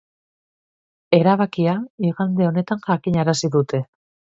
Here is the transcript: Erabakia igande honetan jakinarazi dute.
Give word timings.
Erabakia 1.17 1.77
igande 2.09 2.49
honetan 2.51 2.83
jakinarazi 2.89 3.55
dute. 3.61 3.87